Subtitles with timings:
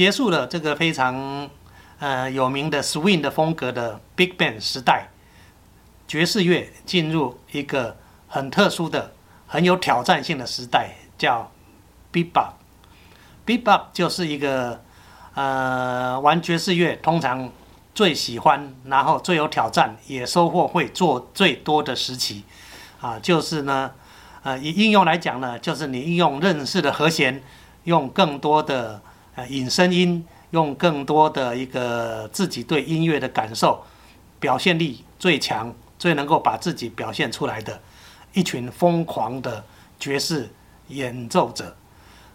[0.00, 1.50] 结束了这个非常
[1.98, 5.10] 呃有名的 swing 的风格的 Big Band 时代，
[6.08, 9.12] 爵士乐进入一个很特殊的、
[9.46, 11.52] 很有挑战性的时代，叫
[12.10, 12.52] Bebop。
[13.44, 14.82] Bebop 就是一个
[15.34, 17.52] 呃玩爵士乐通常
[17.94, 22.44] 最喜欢，然后最有挑战，也收获会做最多的时期
[23.02, 23.90] 啊，就是呢，
[24.44, 27.42] 呃，以应用来讲呢，就是你应用认识的和弦，
[27.84, 29.02] 用更多的
[29.40, 33.82] 呃引声音，用更多的一个自己对音乐的感受，
[34.38, 37.80] 表现力最强，最能够把自己表现出来的
[38.34, 39.64] 一群疯狂的
[39.98, 40.50] 爵士
[40.88, 41.74] 演奏者。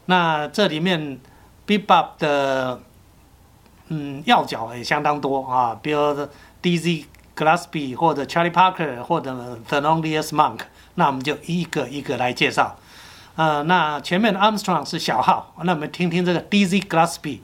[0.05, 1.20] 那这里面
[1.68, 2.82] ，Bebop 的
[3.90, 5.99] 嗯要角也相当多啊，比如
[6.63, 10.62] Dizzy Gillespie 或者 Charlie Parker 或者 Thelonious Monk，
[10.96, 12.77] 那我们就一个一个来介绍。
[13.36, 17.40] 呃，那前面的 Armstrong 是小号，那我们听听这个 Dizzy Gillespie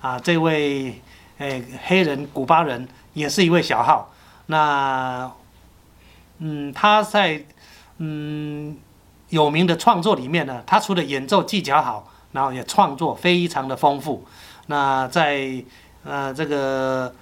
[0.00, 1.00] 啊，这位
[1.38, 4.12] 诶黑人古巴人也是一位小号。
[4.46, 5.30] 那
[6.38, 7.44] 嗯，他在
[7.98, 8.76] 嗯。
[9.30, 14.24] 有名的创作里面呢，他除了演奏技巧好，然后也创作非常的丰富。
[14.66, 15.64] 那在
[16.04, 17.12] 呃这个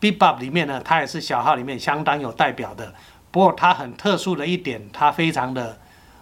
[0.00, 2.94] Bebop 里面呢，他也是小号里面相当有代表的。
[3.30, 5.78] 不过他很特殊的一点，他非常的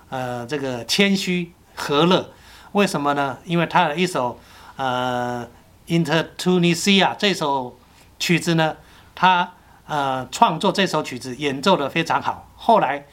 [0.09, 2.31] 呃这个谦虚和乐。
[2.73, 3.39] 为什么呢？
[3.45, 4.39] 因为他的一首
[4.77, 5.49] 呃
[5.87, 7.79] Inter Tunisia 这首
[8.19, 8.77] 曲子呢，
[9.15, 9.53] 他
[9.87, 12.49] 呃创作这首曲子演奏的非常好。
[12.57, 13.07] 后来。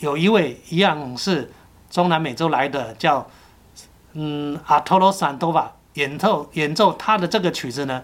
[0.00, 1.52] 有一位一样是
[1.88, 3.30] 中南美洲来的，叫
[4.12, 8.02] 嗯阿托罗桑多瓦演奏演奏他的这个曲子呢，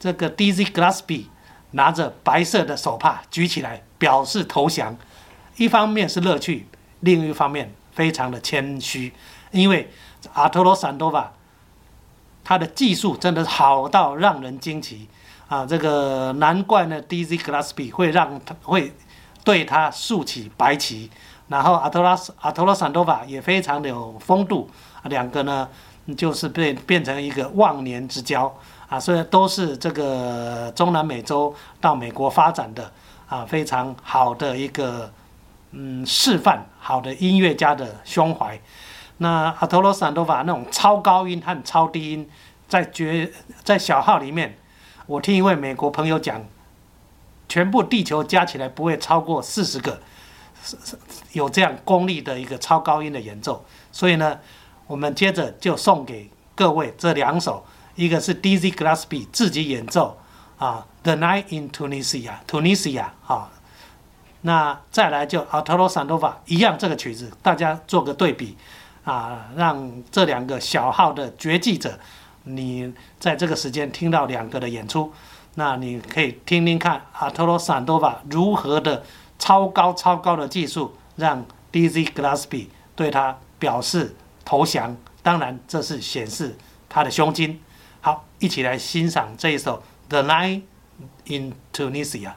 [0.00, 1.26] 这个 Dizzy Gillespie
[1.70, 4.96] 拿着白色的手帕举起来表示投降，
[5.56, 6.66] 一方面是乐趣，
[7.00, 9.12] 另一方面非常的谦虚，
[9.50, 9.90] 因为
[10.32, 11.32] 阿托罗桑多瓦
[12.44, 15.08] 他的技术真的好到让人惊奇
[15.48, 15.66] 啊！
[15.66, 18.92] 这个难怪呢，Dizzy Gillespie 会让他会。
[19.44, 21.08] 对他竖起白旗，
[21.46, 24.68] 然后阿托拉斯阿托拉桑多瓦也非常的有风度，
[25.04, 25.66] 两个呢
[26.18, 28.54] 就是变变成一个忘年之交
[28.90, 32.92] 啊，所以都是这个中南美洲到美国发展的
[33.26, 35.10] 啊非常好的一个
[35.70, 38.60] 嗯示范，好的音乐家的胸怀。
[39.18, 42.28] 那阿托罗桑多瓦那种超高音和超低音，
[42.68, 43.32] 在绝
[43.64, 44.58] 在小号里面，
[45.06, 46.44] 我听一位美国朋友讲。
[47.50, 50.02] 全部地球加起来不会超过四十个，
[51.32, 53.64] 有这样功力的一个超高音的演奏。
[53.90, 54.38] 所以呢，
[54.86, 57.64] 我们接着就送给各位这两首，
[57.94, 60.18] 一个是 Dizzy Gillespie 自己演奏
[60.58, 63.50] 啊，《The Night in Tunisia》，Tunisia 啊，
[64.42, 68.56] 那再来就 Arturo Sandova 一样这个曲子，大家做个对比
[69.04, 71.98] 啊，让这两个小号的绝技者，
[72.44, 75.12] 你在这个时间听到两个的演出。
[75.54, 79.02] 那你可以听听看阿托罗桑多瓦如何的
[79.40, 84.96] 超高超高的技术，让 Dizzy Gillespie 对他表示投降。
[85.20, 86.56] 当然，这是显示
[86.88, 87.60] 他的胸襟。
[88.00, 89.78] 好，一起来欣赏这一首
[90.08, 90.62] 《The Night
[91.26, 92.28] in Tunisia》。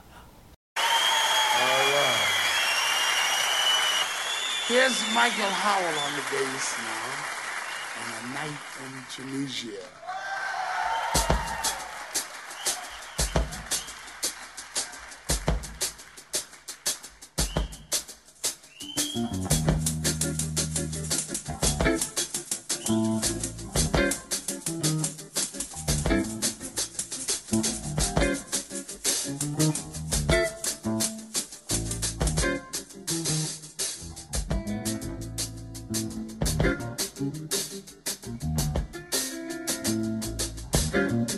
[4.72, 7.12] Here's Michael Howell on the bass now,
[8.00, 9.84] on a night in Tunisia.
[19.14, 19.51] Mm-hmm.
[41.12, 41.34] thank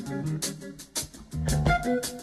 [1.86, 2.23] you